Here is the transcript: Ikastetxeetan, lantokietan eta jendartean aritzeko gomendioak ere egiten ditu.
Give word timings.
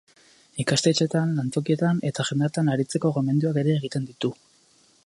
Ikastetxeetan, 0.63 1.35
lantokietan 1.41 2.01
eta 2.11 2.27
jendartean 2.31 2.73
aritzeko 2.77 3.13
gomendioak 3.19 3.63
ere 3.65 3.79
egiten 3.81 4.11
ditu. 4.11 4.35